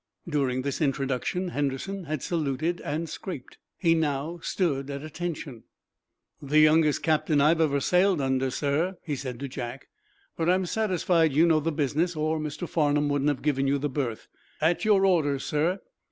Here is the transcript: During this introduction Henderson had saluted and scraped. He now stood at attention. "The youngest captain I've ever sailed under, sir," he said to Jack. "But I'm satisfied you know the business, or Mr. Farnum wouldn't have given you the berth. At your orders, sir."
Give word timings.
During 0.27 0.63
this 0.63 0.81
introduction 0.81 1.49
Henderson 1.49 2.05
had 2.05 2.23
saluted 2.23 2.81
and 2.83 3.07
scraped. 3.07 3.59
He 3.77 3.93
now 3.93 4.39
stood 4.41 4.89
at 4.89 5.03
attention. 5.03 5.65
"The 6.41 6.57
youngest 6.59 7.03
captain 7.03 7.39
I've 7.39 7.61
ever 7.61 7.79
sailed 7.79 8.19
under, 8.19 8.49
sir," 8.49 8.97
he 9.03 9.15
said 9.15 9.39
to 9.41 9.47
Jack. 9.47 9.89
"But 10.35 10.49
I'm 10.49 10.65
satisfied 10.65 11.33
you 11.33 11.45
know 11.45 11.59
the 11.59 11.71
business, 11.71 12.15
or 12.15 12.39
Mr. 12.39 12.67
Farnum 12.67 13.09
wouldn't 13.09 13.29
have 13.29 13.43
given 13.43 13.67
you 13.67 13.77
the 13.77 13.89
berth. 13.89 14.27
At 14.59 14.85
your 14.85 15.05
orders, 15.05 15.43
sir." 15.45 15.81